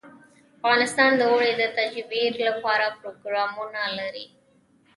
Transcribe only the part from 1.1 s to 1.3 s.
د